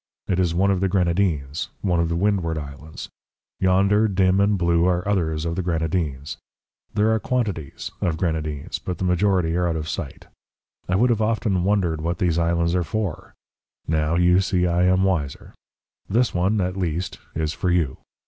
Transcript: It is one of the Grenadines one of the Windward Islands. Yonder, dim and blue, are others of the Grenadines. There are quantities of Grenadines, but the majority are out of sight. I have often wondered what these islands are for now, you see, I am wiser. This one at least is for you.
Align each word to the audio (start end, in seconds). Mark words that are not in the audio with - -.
It 0.27 0.39
is 0.39 0.55
one 0.55 0.71
of 0.71 0.79
the 0.79 0.87
Grenadines 0.87 1.69
one 1.81 1.99
of 1.99 2.09
the 2.09 2.15
Windward 2.15 2.57
Islands. 2.57 3.07
Yonder, 3.59 4.07
dim 4.07 4.39
and 4.39 4.57
blue, 4.57 4.83
are 4.87 5.07
others 5.07 5.45
of 5.45 5.55
the 5.55 5.61
Grenadines. 5.61 6.37
There 6.91 7.11
are 7.13 7.19
quantities 7.19 7.91
of 8.01 8.17
Grenadines, 8.17 8.79
but 8.79 8.97
the 8.97 9.03
majority 9.03 9.55
are 9.55 9.67
out 9.67 9.75
of 9.75 9.87
sight. 9.87 10.25
I 10.89 10.97
have 10.97 11.21
often 11.21 11.63
wondered 11.63 12.01
what 12.01 12.17
these 12.17 12.39
islands 12.39 12.73
are 12.73 12.83
for 12.83 13.35
now, 13.87 14.15
you 14.15 14.39
see, 14.39 14.65
I 14.65 14.85
am 14.85 15.03
wiser. 15.03 15.53
This 16.09 16.33
one 16.33 16.61
at 16.61 16.75
least 16.75 17.19
is 17.35 17.53
for 17.53 17.69
you. 17.69 17.99